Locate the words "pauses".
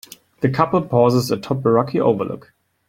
0.81-1.29